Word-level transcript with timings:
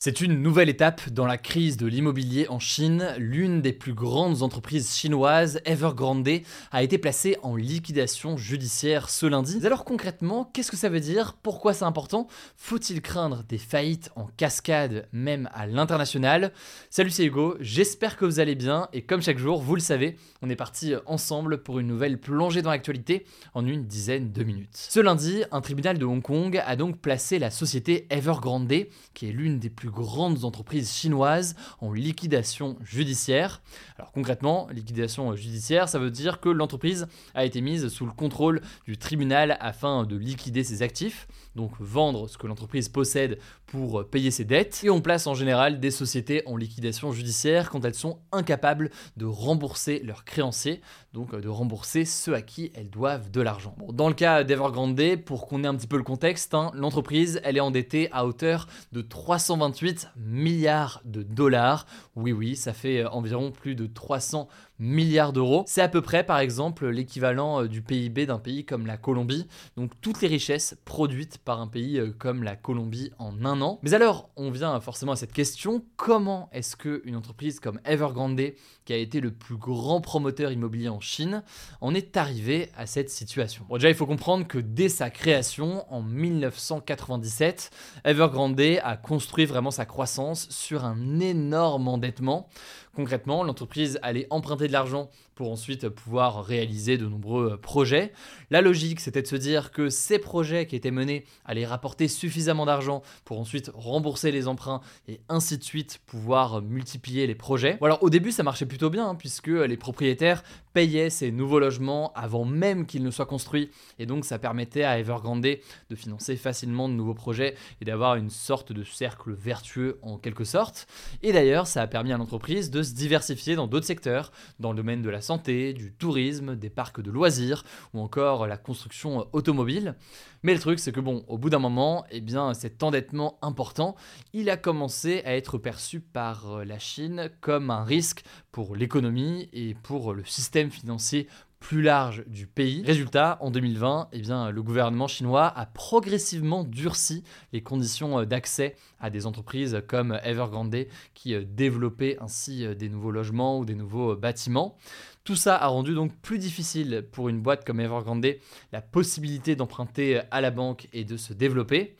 C'est 0.00 0.20
une 0.20 0.40
nouvelle 0.40 0.68
étape 0.68 1.10
dans 1.10 1.26
la 1.26 1.38
crise 1.38 1.76
de 1.76 1.88
l'immobilier 1.88 2.46
en 2.50 2.60
Chine. 2.60 3.16
L'une 3.18 3.60
des 3.60 3.72
plus 3.72 3.94
grandes 3.94 4.44
entreprises 4.44 4.94
chinoises, 4.94 5.60
Evergrande, 5.64 6.28
a 6.70 6.84
été 6.84 6.98
placée 6.98 7.36
en 7.42 7.56
liquidation 7.56 8.36
judiciaire 8.36 9.10
ce 9.10 9.26
lundi. 9.26 9.58
Alors 9.66 9.84
concrètement, 9.84 10.48
qu'est-ce 10.54 10.70
que 10.70 10.76
ça 10.76 10.88
veut 10.88 11.00
dire? 11.00 11.36
Pourquoi 11.42 11.74
c'est 11.74 11.84
important? 11.84 12.28
Faut-il 12.56 13.02
craindre 13.02 13.42
des 13.48 13.58
faillites 13.58 14.12
en 14.14 14.28
cascade, 14.36 15.08
même 15.10 15.50
à 15.52 15.66
l'international? 15.66 16.52
Salut, 16.90 17.10
c'est 17.10 17.24
Hugo, 17.24 17.56
j'espère 17.58 18.16
que 18.16 18.24
vous 18.24 18.38
allez 18.38 18.54
bien 18.54 18.88
et 18.92 19.02
comme 19.02 19.20
chaque 19.20 19.38
jour, 19.38 19.60
vous 19.60 19.74
le 19.74 19.80
savez, 19.80 20.16
on 20.42 20.48
est 20.48 20.54
parti 20.54 20.94
ensemble 21.06 21.64
pour 21.64 21.80
une 21.80 21.88
nouvelle 21.88 22.20
plongée 22.20 22.62
dans 22.62 22.70
l'actualité 22.70 23.26
en 23.52 23.66
une 23.66 23.84
dizaine 23.84 24.30
de 24.30 24.44
minutes. 24.44 24.68
Ce 24.76 25.00
lundi, 25.00 25.42
un 25.50 25.60
tribunal 25.60 25.98
de 25.98 26.04
Hong 26.04 26.22
Kong 26.22 26.62
a 26.64 26.76
donc 26.76 27.00
placé 27.00 27.40
la 27.40 27.50
société 27.50 28.06
Evergrande, 28.10 28.72
qui 29.12 29.28
est 29.28 29.32
l'une 29.32 29.58
des 29.58 29.70
plus 29.70 29.87
grandes 29.90 30.44
entreprises 30.44 30.92
chinoises, 30.92 31.54
en 31.80 31.92
liquidation 31.92 32.76
judiciaire. 32.82 33.62
Alors 33.98 34.12
concrètement, 34.12 34.68
liquidation 34.72 35.34
judiciaire, 35.36 35.88
ça 35.88 35.98
veut 35.98 36.10
dire 36.10 36.40
que 36.40 36.48
l'entreprise 36.48 37.06
a 37.34 37.44
été 37.44 37.60
mise 37.60 37.88
sous 37.88 38.06
le 38.06 38.12
contrôle 38.12 38.60
du 38.86 38.96
tribunal 38.96 39.56
afin 39.60 40.04
de 40.04 40.16
liquider 40.16 40.64
ses 40.64 40.82
actifs, 40.82 41.28
donc 41.54 41.72
vendre 41.80 42.28
ce 42.28 42.38
que 42.38 42.46
l'entreprise 42.46 42.88
possède 42.88 43.38
pour 43.66 44.06
payer 44.08 44.30
ses 44.30 44.44
dettes. 44.44 44.80
Et 44.84 44.90
on 44.90 45.00
place 45.00 45.26
en 45.26 45.34
général 45.34 45.80
des 45.80 45.90
sociétés 45.90 46.42
en 46.46 46.56
liquidation 46.56 47.12
judiciaire 47.12 47.70
quand 47.70 47.84
elles 47.84 47.94
sont 47.94 48.18
incapables 48.32 48.90
de 49.16 49.26
rembourser 49.26 50.00
leurs 50.04 50.24
créanciers, 50.24 50.80
donc 51.12 51.34
de 51.34 51.48
rembourser 51.48 52.04
ceux 52.04 52.34
à 52.34 52.42
qui 52.42 52.72
elles 52.74 52.90
doivent 52.90 53.30
de 53.30 53.40
l'argent. 53.40 53.76
Dans 53.92 54.08
le 54.08 54.14
cas 54.14 54.44
d'Evergrande, 54.44 54.98
pour 55.24 55.46
qu'on 55.46 55.64
ait 55.64 55.66
un 55.66 55.74
petit 55.74 55.86
peu 55.86 55.96
le 55.96 56.02
contexte, 56.02 56.54
hein, 56.54 56.70
l'entreprise, 56.74 57.40
elle 57.44 57.56
est 57.56 57.60
endettée 57.60 58.08
à 58.12 58.26
hauteur 58.26 58.66
de 58.92 59.00
328 59.00 59.77
milliards 60.16 61.00
de 61.04 61.22
dollars. 61.22 61.86
Oui, 62.16 62.32
oui, 62.32 62.56
ça 62.56 62.72
fait 62.72 63.04
environ 63.04 63.50
plus 63.50 63.74
de 63.74 63.86
300 63.86 64.48
milliards 64.78 65.32
d'euros. 65.32 65.64
C'est 65.66 65.82
à 65.82 65.88
peu 65.88 66.02
près, 66.02 66.24
par 66.24 66.38
exemple, 66.38 66.88
l'équivalent 66.88 67.64
du 67.64 67.82
PIB 67.82 68.26
d'un 68.26 68.38
pays 68.38 68.64
comme 68.64 68.86
la 68.86 68.96
Colombie. 68.96 69.46
Donc 69.76 69.92
toutes 70.00 70.20
les 70.20 70.28
richesses 70.28 70.76
produites 70.84 71.38
par 71.38 71.60
un 71.60 71.66
pays 71.66 72.00
comme 72.18 72.42
la 72.42 72.56
Colombie 72.56 73.10
en 73.18 73.44
un 73.44 73.60
an. 73.60 73.78
Mais 73.82 73.94
alors, 73.94 74.30
on 74.36 74.50
vient 74.50 74.80
forcément 74.80 75.12
à 75.12 75.16
cette 75.16 75.32
question 75.32 75.84
comment 75.96 76.48
est-ce 76.52 76.76
qu'une 76.76 77.16
entreprise 77.16 77.60
comme 77.60 77.80
Evergrande, 77.84 78.40
qui 78.84 78.92
a 78.92 78.96
été 78.96 79.20
le 79.20 79.30
plus 79.30 79.56
grand 79.56 80.00
promoteur 80.00 80.52
immobilier 80.52 80.88
en 80.88 81.00
Chine, 81.00 81.42
en 81.80 81.94
est 81.94 82.16
arrivée 82.16 82.70
à 82.76 82.86
cette 82.86 83.10
situation? 83.10 83.64
Bon, 83.68 83.76
déjà, 83.76 83.88
il 83.88 83.94
faut 83.94 84.06
comprendre 84.06 84.46
que 84.46 84.58
dès 84.58 84.88
sa 84.88 85.10
création 85.10 85.84
en 85.92 86.02
1997, 86.02 87.70
Evergrande 88.04 88.60
a 88.82 88.96
construit 88.96 89.44
vraiment 89.44 89.70
sa 89.70 89.86
croissance 89.86 90.48
sur 90.50 90.84
un 90.84 91.20
énorme 91.20 91.88
endettement. 91.88 92.48
Concrètement, 92.94 93.44
l'entreprise 93.44 93.98
allait 94.02 94.26
emprunter 94.30 94.67
de 94.68 94.72
l'argent 94.72 95.10
pour 95.34 95.52
ensuite 95.52 95.88
pouvoir 95.88 96.44
réaliser 96.44 96.98
de 96.98 97.06
nombreux 97.06 97.56
projets. 97.58 98.12
La 98.50 98.60
logique, 98.60 98.98
c'était 98.98 99.22
de 99.22 99.26
se 99.28 99.36
dire 99.36 99.70
que 99.70 99.88
ces 99.88 100.18
projets 100.18 100.66
qui 100.66 100.74
étaient 100.74 100.90
menés 100.90 101.24
allaient 101.44 101.64
rapporter 101.64 102.08
suffisamment 102.08 102.66
d'argent 102.66 103.02
pour 103.24 103.38
ensuite 103.38 103.70
rembourser 103.72 104.32
les 104.32 104.48
emprunts 104.48 104.80
et 105.06 105.20
ainsi 105.28 105.56
de 105.56 105.62
suite 105.62 106.00
pouvoir 106.06 106.60
multiplier 106.60 107.28
les 107.28 107.36
projets. 107.36 107.78
Alors 107.80 108.02
au 108.02 108.10
début, 108.10 108.32
ça 108.32 108.42
marchait 108.42 108.66
plutôt 108.66 108.90
bien 108.90 109.10
hein, 109.10 109.14
puisque 109.14 109.46
les 109.46 109.76
propriétaires 109.76 110.42
payaient 110.72 111.08
ces 111.08 111.30
nouveaux 111.30 111.60
logements 111.60 112.12
avant 112.14 112.44
même 112.44 112.84
qu'ils 112.84 113.04
ne 113.04 113.10
soient 113.10 113.26
construits 113.26 113.70
et 114.00 114.06
donc 114.06 114.24
ça 114.24 114.40
permettait 114.40 114.84
à 114.84 114.98
Evergrande 114.98 115.38
de 115.38 115.94
financer 115.94 116.36
facilement 116.36 116.88
de 116.88 116.94
nouveaux 116.94 117.14
projets 117.14 117.54
et 117.80 117.84
d'avoir 117.84 118.16
une 118.16 118.30
sorte 118.30 118.72
de 118.72 118.82
cercle 118.82 119.32
vertueux 119.32 120.00
en 120.02 120.18
quelque 120.18 120.44
sorte. 120.44 120.88
Et 121.22 121.32
d'ailleurs, 121.32 121.68
ça 121.68 121.82
a 121.82 121.86
permis 121.86 122.12
à 122.12 122.18
l'entreprise 122.18 122.70
de 122.70 122.82
se 122.82 122.92
diversifier 122.94 123.54
dans 123.54 123.68
d'autres 123.68 123.86
secteurs, 123.86 124.32
dans 124.58 124.72
le 124.72 124.76
domaine 124.76 125.02
de 125.02 125.10
la 125.10 125.20
santé, 125.20 125.72
du 125.72 125.92
tourisme, 125.92 126.56
des 126.56 126.70
parcs 126.70 127.00
de 127.00 127.10
loisirs 127.10 127.64
ou 127.94 128.00
encore 128.00 128.46
la 128.46 128.56
construction 128.56 129.26
automobile. 129.32 129.94
Mais 130.42 130.54
le 130.54 130.60
truc, 130.60 130.78
c'est 130.78 130.92
que 130.92 131.00
bon, 131.00 131.24
au 131.28 131.38
bout 131.38 131.50
d'un 131.50 131.58
moment, 131.58 132.04
eh 132.10 132.20
bien, 132.20 132.54
cet 132.54 132.82
endettement 132.82 133.38
important, 133.42 133.96
il 134.32 134.50
a 134.50 134.56
commencé 134.56 135.22
à 135.24 135.36
être 135.36 135.58
perçu 135.58 136.00
par 136.00 136.64
la 136.64 136.78
Chine 136.78 137.30
comme 137.40 137.70
un 137.70 137.84
risque 137.84 138.22
pour 138.52 138.76
l'économie 138.76 139.48
et 139.52 139.74
pour 139.74 140.14
le 140.14 140.24
système 140.24 140.70
financier 140.70 141.28
plus 141.60 141.82
large 141.82 142.24
du 142.26 142.46
pays. 142.46 142.82
Résultat, 142.84 143.38
en 143.40 143.50
2020, 143.50 144.08
eh 144.12 144.20
bien, 144.20 144.50
le 144.50 144.62
gouvernement 144.62 145.08
chinois 145.08 145.46
a 145.46 145.66
progressivement 145.66 146.64
durci 146.64 147.24
les 147.52 147.62
conditions 147.62 148.24
d'accès 148.24 148.76
à 149.00 149.10
des 149.10 149.26
entreprises 149.26 149.82
comme 149.86 150.18
Evergrande 150.22 150.86
qui 151.14 151.36
développaient 151.44 152.16
ainsi 152.20 152.66
des 152.76 152.88
nouveaux 152.88 153.10
logements 153.10 153.58
ou 153.58 153.64
des 153.64 153.74
nouveaux 153.74 154.16
bâtiments. 154.16 154.76
Tout 155.24 155.36
ça 155.36 155.56
a 155.56 155.66
rendu 155.66 155.94
donc 155.94 156.16
plus 156.22 156.38
difficile 156.38 157.04
pour 157.12 157.28
une 157.28 157.40
boîte 157.40 157.66
comme 157.66 157.80
Evergrande 157.80 158.36
la 158.72 158.80
possibilité 158.80 159.56
d'emprunter 159.56 160.22
à 160.30 160.40
la 160.40 160.50
banque 160.50 160.88
et 160.92 161.04
de 161.04 161.16
se 161.16 161.32
développer. 161.32 161.96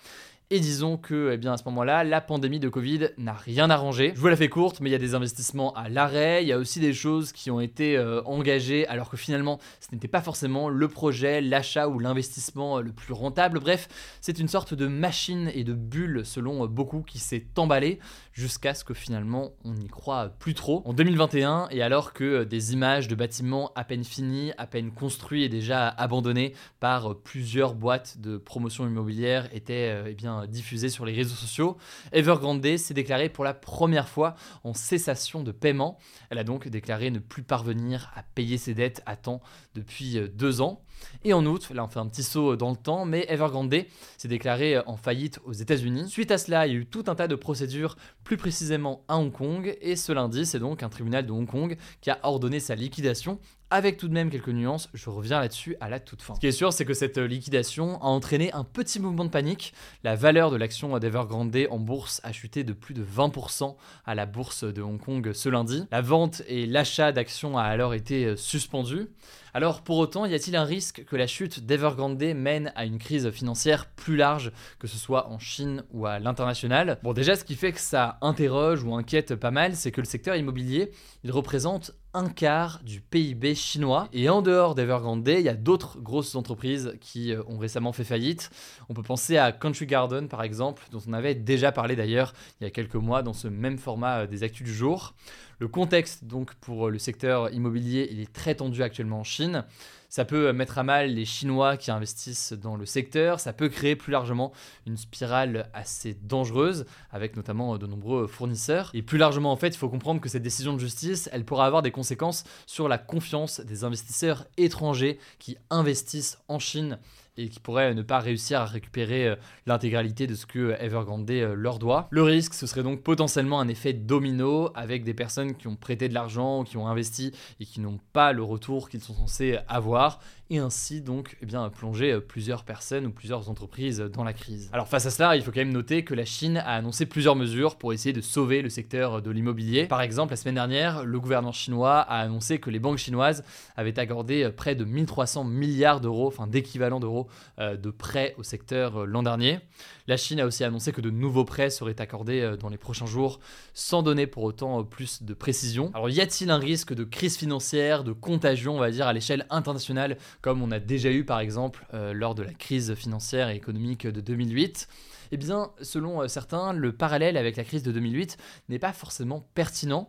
Et 0.50 0.60
disons 0.60 0.96
que, 0.96 1.32
eh 1.34 1.36
bien, 1.36 1.52
à 1.52 1.56
ce 1.58 1.64
moment-là, 1.66 2.04
la 2.04 2.22
pandémie 2.22 2.58
de 2.58 2.70
Covid 2.70 3.10
n'a 3.18 3.34
rien 3.34 3.68
arrangé. 3.68 4.12
Je 4.14 4.20
vous 4.20 4.28
la 4.28 4.36
fais 4.36 4.48
courte, 4.48 4.80
mais 4.80 4.88
il 4.88 4.92
y 4.92 4.96
a 4.96 4.98
des 4.98 5.14
investissements 5.14 5.74
à 5.74 5.90
l'arrêt. 5.90 6.42
Il 6.42 6.48
y 6.48 6.54
a 6.54 6.58
aussi 6.58 6.80
des 6.80 6.94
choses 6.94 7.32
qui 7.32 7.50
ont 7.50 7.60
été 7.60 7.98
euh, 7.98 8.22
engagées 8.24 8.86
alors 8.86 9.10
que 9.10 9.18
finalement, 9.18 9.58
ce 9.78 9.88
n'était 9.92 10.08
pas 10.08 10.22
forcément 10.22 10.70
le 10.70 10.88
projet, 10.88 11.42
l'achat 11.42 11.88
ou 11.88 11.98
l'investissement 11.98 12.80
le 12.80 12.92
plus 12.92 13.12
rentable. 13.12 13.60
Bref, 13.60 13.88
c'est 14.22 14.38
une 14.38 14.48
sorte 14.48 14.72
de 14.72 14.86
machine 14.86 15.50
et 15.52 15.64
de 15.64 15.74
bulle, 15.74 16.24
selon 16.24 16.66
beaucoup, 16.66 17.02
qui 17.02 17.18
s'est 17.18 17.44
emballée 17.58 17.98
jusqu'à 18.32 18.72
ce 18.72 18.84
que 18.84 18.94
finalement 18.94 19.50
on 19.64 19.74
n'y 19.74 19.88
croit 19.88 20.30
plus 20.38 20.54
trop. 20.54 20.80
En 20.86 20.94
2021, 20.94 21.68
et 21.70 21.82
alors 21.82 22.14
que 22.14 22.44
des 22.44 22.72
images 22.72 23.06
de 23.06 23.14
bâtiments 23.14 23.70
à 23.74 23.84
peine 23.84 24.04
finis, 24.04 24.52
à 24.56 24.66
peine 24.66 24.92
construits 24.92 25.44
et 25.44 25.50
déjà 25.50 25.88
abandonnés 25.88 26.54
par 26.80 27.16
plusieurs 27.18 27.74
boîtes 27.74 28.18
de 28.18 28.38
promotion 28.38 28.86
immobilière 28.86 29.46
étaient 29.52 30.04
eh 30.06 30.14
bien 30.14 30.37
diffusée 30.46 30.88
sur 30.88 31.04
les 31.04 31.14
réseaux 31.14 31.34
sociaux, 31.34 31.76
Evergrande 32.12 32.76
s'est 32.76 32.94
déclarée 32.94 33.28
pour 33.28 33.44
la 33.44 33.54
première 33.54 34.08
fois 34.08 34.34
en 34.64 34.74
cessation 34.74 35.42
de 35.42 35.52
paiement. 35.52 35.98
Elle 36.30 36.38
a 36.38 36.44
donc 36.44 36.68
déclaré 36.68 37.10
ne 37.10 37.18
plus 37.18 37.42
parvenir 37.42 38.12
à 38.14 38.22
payer 38.22 38.58
ses 38.58 38.74
dettes 38.74 39.02
à 39.06 39.16
temps 39.16 39.40
depuis 39.74 40.20
deux 40.30 40.60
ans. 40.60 40.82
Et 41.24 41.32
en 41.32 41.44
août, 41.46 41.68
là 41.74 41.84
on 41.84 41.88
fait 41.88 41.98
un 41.98 42.06
petit 42.06 42.22
saut 42.22 42.56
dans 42.56 42.70
le 42.70 42.76
temps, 42.76 43.04
mais 43.04 43.26
Evergrande 43.28 43.74
s'est 44.16 44.28
déclaré 44.28 44.78
en 44.86 44.96
faillite 44.96 45.40
aux 45.44 45.52
États-Unis. 45.52 46.08
Suite 46.08 46.30
à 46.30 46.38
cela, 46.38 46.66
il 46.66 46.72
y 46.72 46.76
a 46.76 46.78
eu 46.78 46.86
tout 46.86 47.04
un 47.08 47.14
tas 47.14 47.28
de 47.28 47.34
procédures, 47.34 47.96
plus 48.24 48.36
précisément 48.36 49.04
à 49.08 49.18
Hong 49.18 49.32
Kong, 49.32 49.76
et 49.80 49.96
ce 49.96 50.12
lundi, 50.12 50.46
c'est 50.46 50.58
donc 50.58 50.82
un 50.82 50.88
tribunal 50.88 51.26
de 51.26 51.32
Hong 51.32 51.48
Kong 51.48 51.76
qui 52.00 52.10
a 52.10 52.18
ordonné 52.22 52.60
sa 52.60 52.74
liquidation 52.74 53.38
avec 53.70 53.98
tout 53.98 54.08
de 54.08 54.14
même 54.14 54.30
quelques 54.30 54.48
nuances, 54.48 54.88
je 54.94 55.10
reviens 55.10 55.40
là-dessus 55.40 55.76
à 55.80 55.90
la 55.90 56.00
toute 56.00 56.22
fin. 56.22 56.34
Ce 56.34 56.40
qui 56.40 56.46
est 56.46 56.52
sûr, 56.52 56.72
c'est 56.72 56.86
que 56.86 56.94
cette 56.94 57.18
liquidation 57.18 58.00
a 58.02 58.06
entraîné 58.06 58.50
un 58.52 58.64
petit 58.64 58.98
mouvement 58.98 59.24
de 59.24 59.30
panique. 59.30 59.74
La 60.04 60.16
valeur 60.16 60.50
de 60.50 60.56
l'action 60.56 60.98
d'Evergrande 60.98 61.54
en 61.70 61.78
bourse 61.78 62.20
a 62.24 62.32
chuté 62.32 62.64
de 62.64 62.72
plus 62.72 62.94
de 62.94 63.04
20% 63.04 63.76
à 64.06 64.14
la 64.14 64.26
bourse 64.26 64.64
de 64.64 64.80
Hong 64.80 64.98
Kong 64.98 65.32
ce 65.34 65.48
lundi. 65.48 65.84
La 65.90 66.00
vente 66.00 66.42
et 66.48 66.66
l'achat 66.66 67.12
d'actions 67.12 67.58
a 67.58 67.62
alors 67.62 67.92
été 67.92 68.36
suspendus. 68.36 69.08
Alors 69.54 69.82
pour 69.82 69.98
autant, 69.98 70.26
y 70.26 70.34
a-t-il 70.34 70.56
un 70.56 70.64
risque 70.64 71.04
que 71.04 71.16
la 71.16 71.26
chute 71.26 71.64
d'Evergrande 71.64 72.22
mène 72.34 72.72
à 72.76 72.84
une 72.84 72.98
crise 72.98 73.30
financière 73.30 73.86
plus 73.86 74.16
large, 74.16 74.52
que 74.78 74.86
ce 74.86 74.98
soit 74.98 75.28
en 75.28 75.38
Chine 75.38 75.84
ou 75.92 76.06
à 76.06 76.18
l'international? 76.18 76.98
Bon 77.02 77.12
déjà, 77.12 77.36
ce 77.36 77.44
qui 77.44 77.54
fait 77.54 77.72
que 77.72 77.80
ça 77.80 78.18
interroge 78.20 78.82
ou 78.82 78.94
inquiète 78.94 79.34
pas 79.34 79.50
mal, 79.50 79.74
c'est 79.74 79.90
que 79.90 80.00
le 80.00 80.06
secteur 80.06 80.36
immobilier, 80.36 80.90
il 81.24 81.32
représente 81.32 81.92
un 82.14 82.28
quart 82.28 82.80
du 82.84 83.00
PIB 83.00 83.54
chinois. 83.54 84.08
Et 84.12 84.28
en 84.28 84.42
dehors 84.42 84.74
d'Evergrande, 84.74 85.26
il 85.28 85.40
y 85.40 85.48
a 85.48 85.54
d'autres 85.54 85.98
grosses 86.00 86.34
entreprises 86.34 86.94
qui 87.00 87.32
euh, 87.32 87.42
ont 87.46 87.58
récemment 87.58 87.92
fait 87.92 88.04
faillite. 88.04 88.50
On 88.88 88.94
peut 88.94 89.02
penser 89.02 89.36
à 89.36 89.52
Country 89.52 89.86
Garden 89.86 90.28
par 90.28 90.42
exemple, 90.42 90.84
dont 90.90 91.00
on 91.06 91.12
avait 91.12 91.34
déjà 91.34 91.70
parlé 91.70 91.96
d'ailleurs 91.96 92.32
il 92.60 92.64
y 92.64 92.66
a 92.66 92.70
quelques 92.70 92.94
mois 92.94 93.22
dans 93.22 93.32
ce 93.32 93.48
même 93.48 93.78
format 93.78 94.20
euh, 94.20 94.26
des 94.26 94.42
actus 94.42 94.66
du 94.66 94.74
jour. 94.74 95.14
Le 95.58 95.68
contexte 95.68 96.24
donc 96.24 96.54
pour 96.54 96.88
le 96.88 96.98
secteur 96.98 97.52
immobilier, 97.52 98.08
il 98.12 98.20
est 98.20 98.32
très 98.32 98.54
tendu 98.54 98.82
actuellement 98.82 99.20
en 99.20 99.24
Chine. 99.24 99.64
Ça 100.08 100.24
peut 100.24 100.52
mettre 100.52 100.78
à 100.78 100.84
mal 100.84 101.12
les 101.14 101.24
Chinois 101.24 101.76
qui 101.76 101.90
investissent 101.90 102.54
dans 102.54 102.76
le 102.76 102.86
secteur, 102.86 103.40
ça 103.40 103.52
peut 103.52 103.68
créer 103.68 103.94
plus 103.94 104.10
largement 104.10 104.52
une 104.86 104.96
spirale 104.96 105.68
assez 105.74 106.14
dangereuse, 106.22 106.86
avec 107.10 107.36
notamment 107.36 107.76
de 107.76 107.86
nombreux 107.86 108.26
fournisseurs. 108.26 108.90
Et 108.94 109.02
plus 109.02 109.18
largement, 109.18 109.52
en 109.52 109.56
fait, 109.56 109.68
il 109.68 109.76
faut 109.76 109.88
comprendre 109.88 110.20
que 110.20 110.28
cette 110.28 110.42
décision 110.42 110.72
de 110.72 110.78
justice, 110.78 111.28
elle 111.32 111.44
pourra 111.44 111.66
avoir 111.66 111.82
des 111.82 111.90
conséquences 111.90 112.44
sur 112.66 112.88
la 112.88 112.98
confiance 112.98 113.60
des 113.60 113.84
investisseurs 113.84 114.46
étrangers 114.56 115.18
qui 115.38 115.56
investissent 115.70 116.38
en 116.48 116.58
Chine 116.58 116.98
et 117.38 117.48
qui 117.48 117.60
pourraient 117.60 117.94
ne 117.94 118.02
pas 118.02 118.18
réussir 118.18 118.60
à 118.60 118.64
récupérer 118.66 119.28
euh, 119.28 119.36
l'intégralité 119.66 120.26
de 120.26 120.34
ce 120.34 120.44
que 120.44 120.76
Evergrande 120.80 121.30
euh, 121.30 121.54
leur 121.54 121.78
doit. 121.78 122.08
Le 122.10 122.22
risque, 122.22 122.52
ce 122.52 122.66
serait 122.66 122.82
donc 122.82 123.02
potentiellement 123.02 123.60
un 123.60 123.68
effet 123.68 123.92
domino 123.92 124.70
avec 124.74 125.04
des 125.04 125.14
personnes 125.14 125.54
qui 125.54 125.68
ont 125.68 125.76
prêté 125.76 126.08
de 126.08 126.14
l'argent, 126.14 126.64
qui 126.64 126.76
ont 126.76 126.88
investi 126.88 127.32
et 127.60 127.64
qui 127.64 127.80
n'ont 127.80 128.00
pas 128.12 128.32
le 128.32 128.42
retour 128.42 128.88
qu'ils 128.88 129.00
sont 129.00 129.14
censés 129.14 129.58
avoir 129.68 129.97
voir 129.98 130.20
et 130.50 130.58
ainsi 130.58 131.00
donc 131.00 131.36
eh 131.42 131.46
bien, 131.46 131.68
plonger 131.68 132.12
euh, 132.12 132.20
plusieurs 132.20 132.64
personnes 132.64 133.06
ou 133.06 133.10
plusieurs 133.10 133.50
entreprises 133.50 133.98
dans 133.98 134.24
la 134.24 134.32
crise. 134.32 134.70
Alors 134.72 134.88
face 134.88 135.06
à 135.06 135.10
cela, 135.10 135.36
il 135.36 135.42
faut 135.42 135.50
quand 135.50 135.60
même 135.60 135.72
noter 135.72 136.04
que 136.04 136.14
la 136.14 136.24
Chine 136.24 136.58
a 136.58 136.74
annoncé 136.74 137.06
plusieurs 137.06 137.36
mesures 137.36 137.76
pour 137.76 137.92
essayer 137.92 138.12
de 138.12 138.20
sauver 138.20 138.62
le 138.62 138.70
secteur 138.70 139.20
de 139.20 139.30
l'immobilier. 139.30 139.86
Par 139.86 140.00
exemple, 140.00 140.32
la 140.32 140.36
semaine 140.36 140.54
dernière, 140.54 141.04
le 141.04 141.20
gouvernement 141.20 141.52
chinois 141.52 141.98
a 142.00 142.20
annoncé 142.20 142.58
que 142.58 142.70
les 142.70 142.78
banques 142.78 142.98
chinoises 142.98 143.44
avaient 143.76 143.98
accordé 143.98 144.50
près 144.56 144.74
de 144.74 144.84
1300 144.84 145.44
milliards 145.44 146.00
d'euros, 146.00 146.28
enfin 146.28 146.46
d'équivalent 146.46 147.00
d'euros, 147.00 147.28
euh, 147.58 147.76
de 147.76 147.90
prêts 147.90 148.34
au 148.38 148.42
secteur 148.42 149.02
euh, 149.02 149.06
l'an 149.06 149.22
dernier. 149.22 149.60
La 150.06 150.16
Chine 150.16 150.40
a 150.40 150.46
aussi 150.46 150.64
annoncé 150.64 150.92
que 150.92 151.02
de 151.02 151.10
nouveaux 151.10 151.44
prêts 151.44 151.68
seraient 151.68 152.00
accordés 152.00 152.54
dans 152.58 152.70
les 152.70 152.78
prochains 152.78 153.06
jours, 153.06 153.40
sans 153.74 154.02
donner 154.02 154.26
pour 154.26 154.42
autant 154.42 154.82
plus 154.82 155.22
de 155.22 155.34
précision. 155.34 155.90
Alors 155.92 156.08
y 156.08 156.22
a-t-il 156.22 156.50
un 156.50 156.56
risque 156.56 156.94
de 156.94 157.04
crise 157.04 157.36
financière, 157.36 158.04
de 158.04 158.12
contagion, 158.12 158.76
on 158.76 158.80
va 158.80 158.90
dire, 158.90 159.06
à 159.06 159.12
l'échelle 159.12 159.46
internationale 159.50 160.16
comme 160.40 160.62
on 160.62 160.70
a 160.70 160.78
déjà 160.78 161.10
eu 161.10 161.24
par 161.24 161.40
exemple 161.40 161.86
euh, 161.94 162.12
lors 162.12 162.34
de 162.34 162.42
la 162.42 162.52
crise 162.52 162.94
financière 162.94 163.48
et 163.48 163.56
économique 163.56 164.06
de 164.06 164.20
2008 164.20 164.88
eh 165.30 165.36
bien, 165.36 165.70
selon 165.82 166.22
euh, 166.22 166.28
certains, 166.28 166.72
le 166.72 166.92
parallèle 166.92 167.36
avec 167.36 167.56
la 167.56 167.64
crise 167.64 167.82
de 167.82 167.92
2008 167.92 168.36
n'est 168.68 168.78
pas 168.78 168.92
forcément 168.92 169.46
pertinent. 169.54 170.08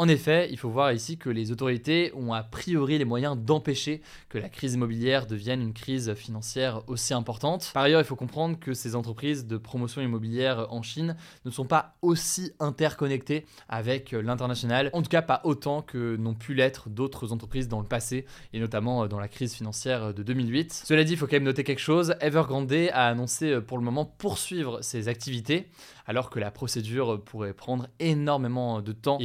En 0.00 0.08
effet, 0.08 0.48
il 0.50 0.56
faut 0.56 0.70
voir 0.70 0.94
ici 0.94 1.18
que 1.18 1.28
les 1.28 1.52
autorités 1.52 2.10
ont 2.14 2.32
a 2.32 2.42
priori 2.42 2.96
les 2.96 3.04
moyens 3.04 3.36
d'empêcher 3.36 4.00
que 4.30 4.38
la 4.38 4.48
crise 4.48 4.72
immobilière 4.72 5.26
devienne 5.26 5.60
une 5.60 5.74
crise 5.74 6.14
financière 6.14 6.80
aussi 6.86 7.12
importante. 7.12 7.70
Par 7.74 7.82
ailleurs, 7.82 8.00
il 8.00 8.06
faut 8.06 8.16
comprendre 8.16 8.58
que 8.58 8.72
ces 8.72 8.96
entreprises 8.96 9.46
de 9.46 9.58
promotion 9.58 10.00
immobilière 10.00 10.68
en 10.70 10.80
Chine 10.80 11.16
ne 11.44 11.50
sont 11.50 11.66
pas 11.66 11.96
aussi 12.00 12.52
interconnectées 12.60 13.44
avec 13.68 14.12
l'international, 14.12 14.88
en 14.94 15.02
tout 15.02 15.10
cas 15.10 15.20
pas 15.20 15.42
autant 15.44 15.82
que 15.82 16.16
n'ont 16.16 16.32
pu 16.32 16.54
l'être 16.54 16.88
d'autres 16.88 17.30
entreprises 17.34 17.68
dans 17.68 17.80
le 17.80 17.86
passé, 17.86 18.24
et 18.54 18.58
notamment 18.58 19.06
dans 19.06 19.20
la 19.20 19.28
crise 19.28 19.52
financière 19.52 20.14
de 20.14 20.22
2008. 20.22 20.82
Cela 20.86 21.04
dit, 21.04 21.12
il 21.12 21.18
faut 21.18 21.26
quand 21.26 21.36
même 21.36 21.42
noter 21.42 21.62
quelque 21.62 21.78
chose, 21.78 22.14
Evergrande 22.22 22.72
a 22.72 23.06
annoncé 23.06 23.60
pour 23.60 23.76
le 23.76 23.84
moment 23.84 24.06
poursuivre 24.06 24.80
ses 24.80 25.08
activités, 25.08 25.68
alors 26.06 26.30
que 26.30 26.40
la 26.40 26.50
procédure 26.50 27.22
pourrait 27.22 27.52
prendre 27.52 27.86
énormément 27.98 28.80
de 28.80 28.92
temps. 28.92 29.18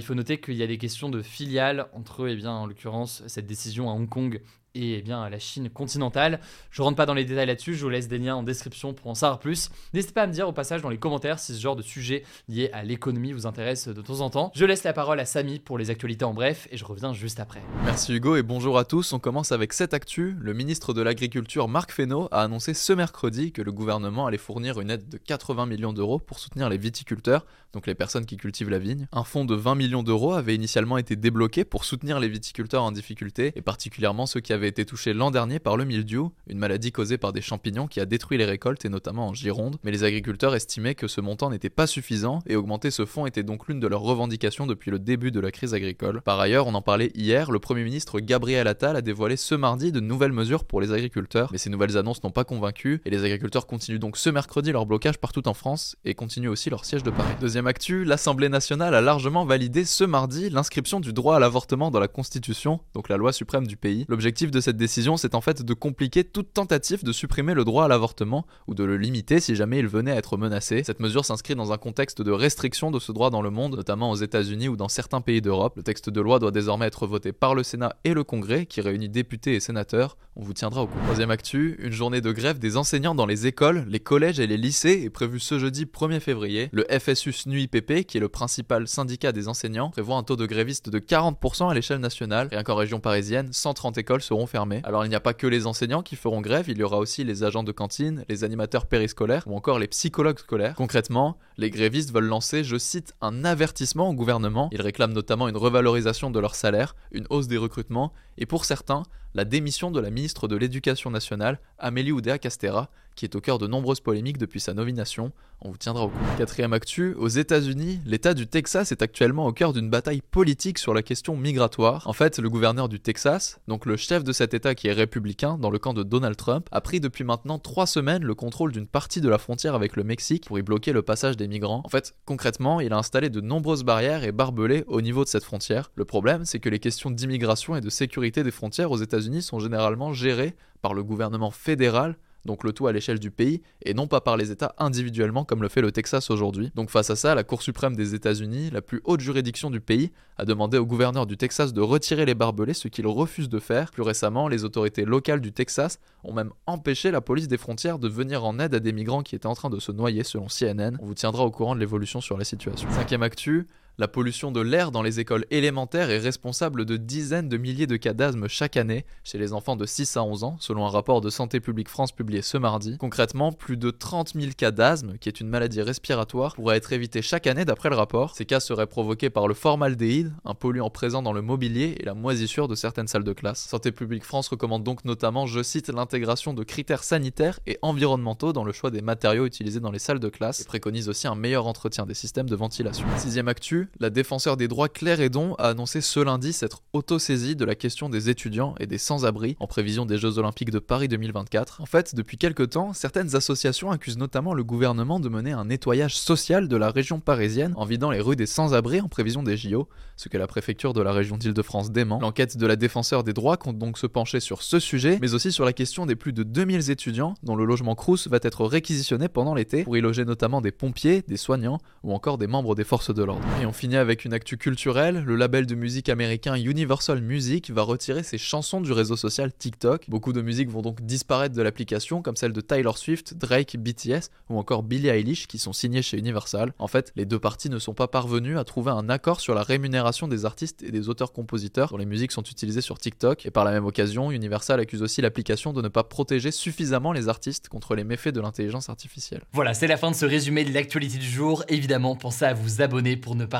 Il 0.00 0.04
faut 0.04 0.14
noter 0.14 0.40
qu'il 0.40 0.54
y 0.54 0.62
a 0.62 0.66
des 0.66 0.78
questions 0.78 1.10
de 1.10 1.20
filiales 1.20 1.88
entre, 1.92 2.26
eh 2.28 2.34
bien, 2.34 2.52
en 2.52 2.66
l'occurrence, 2.66 3.22
cette 3.26 3.46
décision 3.46 3.90
à 3.90 3.92
Hong 3.92 4.08
Kong 4.08 4.40
et 4.74 4.98
eh 4.98 5.02
bien, 5.02 5.28
la 5.28 5.38
Chine 5.38 5.68
continentale. 5.70 6.40
Je 6.70 6.82
rentre 6.82 6.96
pas 6.96 7.06
dans 7.06 7.14
les 7.14 7.24
détails 7.24 7.46
là-dessus, 7.46 7.74
je 7.74 7.82
vous 7.82 7.90
laisse 7.90 8.08
des 8.08 8.18
liens 8.18 8.36
en 8.36 8.42
description 8.42 8.94
pour 8.94 9.10
en 9.10 9.14
savoir 9.14 9.38
plus. 9.38 9.70
N'hésitez 9.94 10.12
pas 10.12 10.22
à 10.22 10.26
me 10.26 10.32
dire 10.32 10.48
au 10.48 10.52
passage 10.52 10.82
dans 10.82 10.88
les 10.88 10.98
commentaires 10.98 11.38
si 11.38 11.54
ce 11.54 11.60
genre 11.60 11.76
de 11.76 11.82
sujet 11.82 12.22
lié 12.48 12.70
à 12.72 12.82
l'économie 12.82 13.32
vous 13.32 13.46
intéresse 13.46 13.88
de 13.88 14.00
temps 14.02 14.20
en 14.20 14.30
temps. 14.30 14.52
Je 14.54 14.64
laisse 14.64 14.84
la 14.84 14.92
parole 14.92 15.18
à 15.18 15.24
Samy 15.24 15.58
pour 15.58 15.78
les 15.78 15.90
actualités 15.90 16.24
en 16.24 16.34
bref 16.34 16.68
et 16.70 16.76
je 16.76 16.84
reviens 16.84 17.12
juste 17.12 17.40
après. 17.40 17.62
Merci 17.84 18.14
Hugo 18.14 18.36
et 18.36 18.42
bonjour 18.42 18.78
à 18.78 18.84
tous. 18.84 19.12
On 19.12 19.18
commence 19.18 19.52
avec 19.52 19.72
cette 19.72 19.94
actu. 19.94 20.36
Le 20.38 20.54
ministre 20.54 20.92
de 20.92 21.02
l'Agriculture 21.02 21.68
Marc 21.68 21.92
Fesneau 21.92 22.28
a 22.30 22.42
annoncé 22.42 22.74
ce 22.74 22.92
mercredi 22.92 23.52
que 23.52 23.62
le 23.62 23.72
gouvernement 23.72 24.26
allait 24.26 24.38
fournir 24.38 24.80
une 24.80 24.90
aide 24.90 25.08
de 25.08 25.18
80 25.18 25.66
millions 25.66 25.92
d'euros 25.92 26.18
pour 26.18 26.38
soutenir 26.38 26.68
les 26.68 26.78
viticulteurs, 26.78 27.44
donc 27.72 27.86
les 27.86 27.94
personnes 27.94 28.26
qui 28.26 28.36
cultivent 28.36 28.70
la 28.70 28.78
vigne. 28.78 29.08
Un 29.12 29.24
fonds 29.24 29.44
de 29.44 29.54
20 29.54 29.74
millions 29.74 30.02
d'euros 30.02 30.34
avait 30.34 30.54
initialement 30.54 30.98
été 30.98 31.16
débloqué 31.16 31.64
pour 31.64 31.84
soutenir 31.84 32.20
les 32.20 32.28
viticulteurs 32.28 32.82
en 32.82 32.92
difficulté 32.92 33.52
et 33.56 33.62
particulièrement 33.62 34.26
ceux 34.26 34.40
qui 34.40 34.52
avaient 34.52 34.59
été 34.68 34.84
touché 34.84 35.12
l'an 35.12 35.30
dernier 35.30 35.58
par 35.58 35.76
le 35.76 35.84
mildiou, 35.84 36.32
une 36.46 36.58
maladie 36.58 36.92
causée 36.92 37.18
par 37.18 37.32
des 37.32 37.40
champignons 37.40 37.86
qui 37.86 38.00
a 38.00 38.06
détruit 38.06 38.38
les 38.38 38.44
récoltes 38.44 38.84
et 38.84 38.88
notamment 38.88 39.28
en 39.28 39.34
Gironde, 39.34 39.76
mais 39.84 39.90
les 39.90 40.04
agriculteurs 40.04 40.54
estimaient 40.54 40.94
que 40.94 41.08
ce 41.08 41.20
montant 41.20 41.50
n'était 41.50 41.70
pas 41.70 41.86
suffisant 41.86 42.40
et 42.46 42.56
augmenter 42.56 42.90
ce 42.90 43.04
fonds 43.04 43.26
était 43.26 43.42
donc 43.42 43.68
l'une 43.68 43.80
de 43.80 43.86
leurs 43.86 44.00
revendications 44.00 44.66
depuis 44.66 44.90
le 44.90 44.98
début 44.98 45.30
de 45.30 45.40
la 45.40 45.50
crise 45.50 45.74
agricole. 45.74 46.22
Par 46.22 46.40
ailleurs, 46.40 46.66
on 46.66 46.74
en 46.74 46.82
parlait 46.82 47.10
hier, 47.14 47.50
le 47.50 47.58
Premier 47.58 47.84
ministre 47.84 48.20
Gabriel 48.20 48.66
Attal 48.66 48.96
a 48.96 49.02
dévoilé 49.02 49.36
ce 49.36 49.54
mardi 49.54 49.92
de 49.92 50.00
nouvelles 50.00 50.32
mesures 50.32 50.64
pour 50.64 50.80
les 50.80 50.92
agriculteurs, 50.92 51.50
mais 51.52 51.58
ces 51.58 51.70
nouvelles 51.70 51.96
annonces 51.96 52.22
n'ont 52.22 52.30
pas 52.30 52.44
convaincu 52.44 53.00
et 53.04 53.10
les 53.10 53.24
agriculteurs 53.24 53.66
continuent 53.66 53.98
donc 53.98 54.16
ce 54.16 54.30
mercredi 54.30 54.72
leur 54.72 54.86
blocage 54.86 55.18
partout 55.18 55.46
en 55.48 55.54
France 55.54 55.96
et 56.04 56.14
continuent 56.14 56.50
aussi 56.50 56.70
leur 56.70 56.84
siège 56.84 57.02
de 57.02 57.10
Paris. 57.10 57.32
Deuxième 57.40 57.66
actu, 57.66 58.04
l'Assemblée 58.04 58.48
nationale 58.48 58.94
a 58.94 59.00
largement 59.00 59.44
validé 59.44 59.84
ce 59.84 60.04
mardi 60.04 60.50
l'inscription 60.50 61.00
du 61.00 61.12
droit 61.12 61.36
à 61.36 61.38
l'avortement 61.38 61.90
dans 61.90 62.00
la 62.00 62.08
Constitution, 62.08 62.80
donc 62.94 63.08
la 63.08 63.16
loi 63.16 63.32
suprême 63.32 63.66
du 63.66 63.76
pays. 63.76 64.04
L'objectif 64.08 64.49
de 64.50 64.60
cette 64.60 64.76
décision 64.76 65.16
c'est 65.16 65.34
en 65.34 65.40
fait 65.40 65.62
de 65.62 65.74
compliquer 65.74 66.24
toute 66.24 66.52
tentative 66.52 67.04
de 67.04 67.12
supprimer 67.12 67.54
le 67.54 67.64
droit 67.64 67.84
à 67.84 67.88
l'avortement 67.88 68.46
ou 68.66 68.74
de 68.74 68.84
le 68.84 68.96
limiter 68.96 69.40
si 69.40 69.54
jamais 69.54 69.78
il 69.78 69.86
venait 69.86 70.12
à 70.12 70.16
être 70.16 70.36
menacé. 70.36 70.82
Cette 70.84 71.00
mesure 71.00 71.24
s'inscrit 71.24 71.54
dans 71.54 71.72
un 71.72 71.78
contexte 71.78 72.22
de 72.22 72.30
restriction 72.30 72.90
de 72.90 72.98
ce 72.98 73.12
droit 73.12 73.30
dans 73.30 73.42
le 73.42 73.50
monde, 73.50 73.76
notamment 73.76 74.10
aux 74.10 74.16
États-Unis 74.16 74.68
ou 74.68 74.76
dans 74.76 74.88
certains 74.88 75.20
pays 75.20 75.40
d'Europe. 75.40 75.74
Le 75.76 75.82
texte 75.82 76.10
de 76.10 76.20
loi 76.20 76.38
doit 76.38 76.50
désormais 76.50 76.86
être 76.86 77.06
voté 77.06 77.32
par 77.32 77.54
le 77.54 77.62
Sénat 77.62 77.96
et 78.04 78.14
le 78.14 78.24
Congrès, 78.24 78.66
qui 78.66 78.80
réunit 78.80 79.08
députés 79.08 79.54
et 79.54 79.60
sénateurs. 79.60 80.16
On 80.36 80.42
vous 80.42 80.54
tiendra 80.54 80.82
au 80.82 80.86
courant. 80.86 81.04
Troisième 81.04 81.30
actu, 81.30 81.76
une 81.80 81.92
journée 81.92 82.20
de 82.20 82.32
grève 82.32 82.58
des 82.58 82.76
enseignants 82.76 83.14
dans 83.14 83.26
les 83.26 83.46
écoles, 83.46 83.84
les 83.88 84.00
collèges 84.00 84.40
et 84.40 84.46
les 84.46 84.56
lycées 84.56 85.02
est 85.04 85.10
prévue 85.10 85.40
ce 85.40 85.58
jeudi 85.58 85.84
1er 85.84 86.20
février. 86.20 86.68
Le 86.72 86.86
FSU 86.98 87.32
SNUIPP, 87.32 88.06
qui 88.06 88.16
est 88.16 88.20
le 88.20 88.28
principal 88.28 88.86
syndicat 88.86 89.32
des 89.32 89.48
enseignants, 89.48 89.90
prévoit 89.90 90.16
un 90.16 90.22
taux 90.22 90.36
de 90.36 90.46
grévistes 90.46 90.88
de 90.88 90.98
40% 90.98 91.70
à 91.70 91.74
l'échelle 91.74 91.98
nationale. 91.98 92.48
Rien 92.50 92.62
qu'en 92.62 92.76
région 92.76 93.00
parisienne, 93.00 93.48
130 93.52 93.98
écoles 93.98 94.22
seront 94.22 94.39
fermées. 94.46 94.80
Alors 94.84 95.04
il 95.04 95.08
n'y 95.08 95.14
a 95.14 95.20
pas 95.20 95.34
que 95.34 95.46
les 95.46 95.66
enseignants 95.66 96.02
qui 96.02 96.16
feront 96.16 96.40
grève, 96.40 96.68
il 96.68 96.78
y 96.78 96.82
aura 96.82 96.98
aussi 96.98 97.24
les 97.24 97.44
agents 97.44 97.62
de 97.62 97.72
cantine, 97.72 98.24
les 98.28 98.44
animateurs 98.44 98.86
périscolaires 98.86 99.44
ou 99.46 99.56
encore 99.56 99.78
les 99.78 99.88
psychologues 99.88 100.38
scolaires. 100.38 100.74
Concrètement, 100.74 101.38
les 101.58 101.70
grévistes 101.70 102.12
veulent 102.12 102.24
lancer, 102.24 102.64
je 102.64 102.76
cite, 102.76 103.14
un 103.20 103.44
avertissement 103.44 104.08
au 104.08 104.14
gouvernement. 104.14 104.68
Ils 104.72 104.82
réclament 104.82 105.12
notamment 105.12 105.48
une 105.48 105.56
revalorisation 105.56 106.30
de 106.30 106.38
leur 106.38 106.54
salaire, 106.54 106.94
une 107.12 107.26
hausse 107.30 107.48
des 107.48 107.58
recrutements 107.58 108.12
et 108.38 108.46
pour 108.46 108.64
certains, 108.64 109.02
la 109.34 109.44
démission 109.44 109.90
de 109.90 110.00
la 110.00 110.10
ministre 110.10 110.48
de 110.48 110.56
l'Éducation 110.56 111.10
nationale, 111.10 111.60
Amélie 111.78 112.12
Oudéa-Castera, 112.12 112.90
qui 113.20 113.26
est 113.26 113.36
au 113.36 113.42
cœur 113.42 113.58
de 113.58 113.66
nombreuses 113.66 114.00
polémiques 114.00 114.38
depuis 114.38 114.60
sa 114.60 114.72
nomination. 114.72 115.30
On 115.60 115.70
vous 115.70 115.76
tiendra 115.76 116.04
au 116.04 116.08
courant. 116.08 116.36
Quatrième 116.38 116.72
actu, 116.72 117.12
aux 117.18 117.28
États-Unis, 117.28 118.00
l'État 118.06 118.32
du 118.32 118.46
Texas 118.46 118.92
est 118.92 119.02
actuellement 119.02 119.46
au 119.46 119.52
cœur 119.52 119.74
d'une 119.74 119.90
bataille 119.90 120.22
politique 120.22 120.78
sur 120.78 120.94
la 120.94 121.02
question 121.02 121.36
migratoire. 121.36 122.08
En 122.08 122.14
fait, 122.14 122.38
le 122.38 122.48
gouverneur 122.48 122.88
du 122.88 122.98
Texas, 122.98 123.60
donc 123.68 123.84
le 123.84 123.98
chef 123.98 124.24
de 124.24 124.32
cet 124.32 124.54
État 124.54 124.74
qui 124.74 124.88
est 124.88 124.94
républicain 124.94 125.58
dans 125.58 125.68
le 125.68 125.78
camp 125.78 125.92
de 125.92 126.02
Donald 126.02 126.34
Trump, 126.34 126.66
a 126.72 126.80
pris 126.80 126.98
depuis 126.98 127.24
maintenant 127.24 127.58
trois 127.58 127.86
semaines 127.86 128.24
le 128.24 128.34
contrôle 128.34 128.72
d'une 128.72 128.86
partie 128.86 129.20
de 129.20 129.28
la 129.28 129.36
frontière 129.36 129.74
avec 129.74 129.96
le 129.96 130.02
Mexique 130.02 130.46
pour 130.46 130.58
y 130.58 130.62
bloquer 130.62 130.94
le 130.94 131.02
passage 131.02 131.36
des 131.36 131.46
migrants. 131.46 131.82
En 131.84 131.90
fait, 131.90 132.14
concrètement, 132.24 132.80
il 132.80 132.94
a 132.94 132.96
installé 132.96 133.28
de 133.28 133.42
nombreuses 133.42 133.84
barrières 133.84 134.24
et 134.24 134.32
barbelés 134.32 134.84
au 134.86 135.02
niveau 135.02 135.24
de 135.24 135.28
cette 135.28 135.44
frontière. 135.44 135.90
Le 135.94 136.06
problème, 136.06 136.46
c'est 136.46 136.58
que 136.58 136.70
les 136.70 136.78
questions 136.78 137.10
d'immigration 137.10 137.76
et 137.76 137.82
de 137.82 137.90
sécurité 137.90 138.42
des 138.44 138.50
frontières 138.50 138.90
aux 138.90 138.96
États-Unis 138.96 139.42
sont 139.42 139.60
généralement 139.60 140.14
gérées 140.14 140.54
par 140.80 140.94
le 140.94 141.04
gouvernement 141.04 141.50
fédéral 141.50 142.16
donc 142.44 142.64
le 142.64 142.72
tout 142.72 142.86
à 142.86 142.92
l'échelle 142.92 143.18
du 143.18 143.30
pays, 143.30 143.62
et 143.82 143.94
non 143.94 144.06
pas 144.06 144.20
par 144.20 144.36
les 144.36 144.50
États 144.50 144.74
individuellement 144.78 145.44
comme 145.44 145.62
le 145.62 145.68
fait 145.68 145.80
le 145.80 145.92
Texas 145.92 146.30
aujourd'hui. 146.30 146.70
Donc 146.74 146.90
face 146.90 147.10
à 147.10 147.16
ça, 147.16 147.34
la 147.34 147.44
Cour 147.44 147.62
suprême 147.62 147.96
des 147.96 148.14
États-Unis, 148.14 148.70
la 148.70 148.82
plus 148.82 149.00
haute 149.04 149.20
juridiction 149.20 149.70
du 149.70 149.80
pays, 149.80 150.10
a 150.38 150.44
demandé 150.44 150.78
au 150.78 150.86
gouverneur 150.86 151.26
du 151.26 151.36
Texas 151.36 151.72
de 151.72 151.80
retirer 151.80 152.24
les 152.24 152.34
barbelés, 152.34 152.74
ce 152.74 152.88
qu'il 152.88 153.06
refuse 153.06 153.48
de 153.48 153.58
faire. 153.58 153.90
Plus 153.90 154.02
récemment, 154.02 154.48
les 154.48 154.64
autorités 154.64 155.04
locales 155.04 155.40
du 155.40 155.52
Texas 155.52 155.98
ont 156.24 156.32
même 156.32 156.50
empêché 156.66 157.10
la 157.10 157.20
police 157.20 157.48
des 157.48 157.58
frontières 157.58 157.98
de 157.98 158.08
venir 158.08 158.44
en 158.44 158.58
aide 158.58 158.74
à 158.74 158.80
des 158.80 158.92
migrants 158.92 159.22
qui 159.22 159.34
étaient 159.34 159.46
en 159.46 159.54
train 159.54 159.70
de 159.70 159.78
se 159.78 159.92
noyer 159.92 160.24
selon 160.24 160.46
CNN. 160.46 160.96
On 161.00 161.06
vous 161.06 161.14
tiendra 161.14 161.44
au 161.44 161.50
courant 161.50 161.74
de 161.74 161.80
l'évolution 161.80 162.20
sur 162.20 162.38
la 162.38 162.44
situation. 162.44 162.88
Cinquième 162.90 163.22
actu, 163.22 163.66
la 164.00 164.08
pollution 164.08 164.50
de 164.50 164.62
l'air 164.62 164.92
dans 164.92 165.02
les 165.02 165.20
écoles 165.20 165.44
élémentaires 165.50 166.08
est 166.08 166.16
responsable 166.16 166.86
de 166.86 166.96
dizaines 166.96 167.50
de 167.50 167.58
milliers 167.58 167.86
de 167.86 167.98
cas 167.98 168.14
d'asthme 168.14 168.48
chaque 168.48 168.78
année 168.78 169.04
chez 169.24 169.36
les 169.36 169.52
enfants 169.52 169.76
de 169.76 169.84
6 169.84 170.16
à 170.16 170.22
11 170.22 170.42
ans, 170.42 170.56
selon 170.58 170.86
un 170.86 170.88
rapport 170.88 171.20
de 171.20 171.28
Santé 171.28 171.60
publique 171.60 171.90
France 171.90 172.10
publié 172.10 172.40
ce 172.40 172.56
mardi. 172.56 172.96
Concrètement, 172.96 173.52
plus 173.52 173.76
de 173.76 173.90
30 173.90 174.32
000 174.34 174.52
cas 174.56 174.70
d'asthme, 174.70 175.18
qui 175.18 175.28
est 175.28 175.38
une 175.42 175.48
maladie 175.48 175.82
respiratoire, 175.82 176.54
pourraient 176.54 176.78
être 176.78 176.94
évités 176.94 177.20
chaque 177.20 177.46
année 177.46 177.66
d'après 177.66 177.90
le 177.90 177.94
rapport. 177.94 178.34
Ces 178.34 178.46
cas 178.46 178.58
seraient 178.58 178.86
provoqués 178.86 179.28
par 179.28 179.46
le 179.46 179.52
formaldéhyde, 179.52 180.32
un 180.46 180.54
polluant 180.54 180.88
présent 180.88 181.20
dans 181.20 181.34
le 181.34 181.42
mobilier 181.42 181.94
et 182.00 182.06
la 182.06 182.14
moisissure 182.14 182.68
de 182.68 182.76
certaines 182.76 183.06
salles 183.06 183.22
de 183.22 183.34
classe. 183.34 183.68
Santé 183.68 183.92
publique 183.92 184.24
France 184.24 184.48
recommande 184.48 184.82
donc 184.82 185.04
notamment, 185.04 185.44
je 185.44 185.62
cite, 185.62 185.90
l'intégration 185.90 186.54
de 186.54 186.64
critères 186.64 187.04
sanitaires 187.04 187.60
et 187.66 187.78
environnementaux 187.82 188.54
dans 188.54 188.64
le 188.64 188.72
choix 188.72 188.90
des 188.90 189.02
matériaux 189.02 189.44
utilisés 189.44 189.80
dans 189.80 189.90
les 189.90 189.98
salles 189.98 190.20
de 190.20 190.30
classe 190.30 190.62
et 190.62 190.64
préconise 190.64 191.10
aussi 191.10 191.28
un 191.28 191.34
meilleur 191.34 191.66
entretien 191.66 192.06
des 192.06 192.14
systèmes 192.14 192.48
de 192.48 192.56
ventilation. 192.56 193.06
Sixième 193.18 193.48
actu, 193.48 193.89
la 193.98 194.10
défenseur 194.10 194.56
des 194.56 194.68
droits 194.68 194.88
Claire 194.88 195.20
Edon 195.20 195.54
a 195.54 195.68
annoncé 195.68 196.00
ce 196.00 196.20
lundi 196.20 196.52
s'être 196.52 196.82
auto-saisie 196.92 197.56
de 197.56 197.64
la 197.64 197.74
question 197.74 198.08
des 198.08 198.30
étudiants 198.30 198.74
et 198.78 198.86
des 198.86 198.98
sans-abri 198.98 199.56
en 199.60 199.66
prévision 199.66 200.06
des 200.06 200.18
Jeux 200.18 200.38
Olympiques 200.38 200.70
de 200.70 200.78
Paris 200.78 201.08
2024. 201.08 201.80
En 201.80 201.86
fait, 201.86 202.14
depuis 202.14 202.38
quelques 202.38 202.70
temps, 202.70 202.92
certaines 202.92 203.34
associations 203.36 203.90
accusent 203.90 204.18
notamment 204.18 204.54
le 204.54 204.64
gouvernement 204.64 205.20
de 205.20 205.28
mener 205.28 205.52
un 205.52 205.66
nettoyage 205.66 206.16
social 206.16 206.68
de 206.68 206.76
la 206.76 206.90
région 206.90 207.20
parisienne 207.20 207.72
en 207.76 207.84
vidant 207.84 208.10
les 208.10 208.20
rues 208.20 208.36
des 208.36 208.46
sans-abri 208.46 209.00
en 209.00 209.08
prévision 209.08 209.42
des 209.42 209.56
JO, 209.56 209.88
ce 210.16 210.28
que 210.28 210.38
la 210.38 210.46
préfecture 210.46 210.92
de 210.92 211.00
la 211.00 211.12
région 211.12 211.36
d'Île-de-France 211.36 211.90
dément. 211.90 212.18
L'enquête 212.20 212.56
de 212.56 212.66
la 212.66 212.76
défenseur 212.76 213.24
des 213.24 213.32
droits 213.32 213.56
compte 213.56 213.78
donc 213.78 213.98
se 213.98 214.06
pencher 214.06 214.40
sur 214.40 214.62
ce 214.62 214.78
sujet, 214.78 215.18
mais 215.20 215.34
aussi 215.34 215.52
sur 215.52 215.64
la 215.64 215.72
question 215.72 216.06
des 216.06 216.16
plus 216.16 216.32
de 216.32 216.42
2000 216.42 216.90
étudiants 216.90 217.34
dont 217.42 217.56
le 217.56 217.64
logement 217.64 217.94
Crous 217.94 218.28
va 218.28 218.38
être 218.42 218.64
réquisitionné 218.64 219.28
pendant 219.28 219.54
l'été 219.54 219.84
pour 219.84 219.96
y 219.96 220.00
loger 220.00 220.24
notamment 220.24 220.60
des 220.60 220.72
pompiers, 220.72 221.22
des 221.26 221.36
soignants 221.36 221.78
ou 222.02 222.12
encore 222.12 222.38
des 222.38 222.46
membres 222.46 222.74
des 222.74 222.84
forces 222.84 223.14
de 223.14 223.22
l'ordre. 223.22 223.46
On 223.70 223.72
finit 223.72 223.96
avec 223.96 224.24
une 224.24 224.32
actu 224.32 224.56
culturelle, 224.56 225.22
le 225.24 225.36
label 225.36 225.64
de 225.64 225.76
musique 225.76 226.08
américain 226.08 226.56
Universal 226.56 227.20
Music 227.20 227.70
va 227.70 227.82
retirer 227.82 228.24
ses 228.24 228.36
chansons 228.36 228.80
du 228.80 228.90
réseau 228.90 229.14
social 229.14 229.52
TikTok. 229.52 230.06
Beaucoup 230.08 230.32
de 230.32 230.42
musiques 230.42 230.68
vont 230.68 230.82
donc 230.82 231.02
disparaître 231.02 231.54
de 231.54 231.62
l'application 231.62 232.20
comme 232.20 232.34
celle 232.34 232.52
de 232.52 232.60
Tyler 232.60 232.90
Swift, 232.96 233.34
Drake, 233.34 233.76
BTS 233.78 234.32
ou 234.48 234.58
encore 234.58 234.82
Billie 234.82 235.06
Eilish 235.06 235.46
qui 235.46 235.58
sont 235.58 235.72
signés 235.72 236.02
chez 236.02 236.18
Universal. 236.18 236.72
En 236.80 236.88
fait, 236.88 237.12
les 237.14 237.26
deux 237.26 237.38
parties 237.38 237.70
ne 237.70 237.78
sont 237.78 237.94
pas 237.94 238.08
parvenues 238.08 238.58
à 238.58 238.64
trouver 238.64 238.90
un 238.90 239.08
accord 239.08 239.38
sur 239.38 239.54
la 239.54 239.62
rémunération 239.62 240.26
des 240.26 240.46
artistes 240.46 240.82
et 240.82 240.90
des 240.90 241.08
auteurs-compositeurs 241.08 241.90
dont 241.90 241.96
les 241.96 242.06
musiques 242.06 242.32
sont 242.32 242.42
utilisées 242.42 242.80
sur 242.80 242.98
TikTok. 242.98 243.46
Et 243.46 243.52
par 243.52 243.64
la 243.64 243.70
même 243.70 243.86
occasion, 243.86 244.32
Universal 244.32 244.80
accuse 244.80 245.00
aussi 245.00 245.22
l'application 245.22 245.72
de 245.72 245.80
ne 245.80 245.86
pas 245.86 246.02
protéger 246.02 246.50
suffisamment 246.50 247.12
les 247.12 247.28
artistes 247.28 247.68
contre 247.68 247.94
les 247.94 248.02
méfaits 248.02 248.34
de 248.34 248.40
l'intelligence 248.40 248.88
artificielle. 248.88 249.42
Voilà, 249.52 249.74
c'est 249.74 249.86
la 249.86 249.96
fin 249.96 250.10
de 250.10 250.16
ce 250.16 250.26
résumé 250.26 250.64
de 250.64 250.74
l'actualité 250.74 251.18
du 251.18 251.30
jour. 251.30 251.62
Évidemment, 251.68 252.16
pensez 252.16 252.46
à 252.46 252.52
vous 252.52 252.82
abonner 252.82 253.16
pour 253.16 253.36
ne 253.36 253.44
pas 253.44 253.59